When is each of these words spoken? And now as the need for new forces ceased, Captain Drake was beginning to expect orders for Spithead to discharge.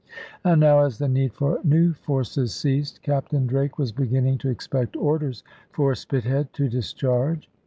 And 0.43 0.61
now 0.61 0.79
as 0.79 0.97
the 0.97 1.07
need 1.07 1.31
for 1.31 1.59
new 1.63 1.93
forces 1.93 2.55
ceased, 2.55 3.03
Captain 3.03 3.45
Drake 3.45 3.77
was 3.77 3.91
beginning 3.91 4.39
to 4.39 4.49
expect 4.49 4.95
orders 4.95 5.43
for 5.69 5.93
Spithead 5.93 6.51
to 6.53 6.67
discharge. 6.67 7.47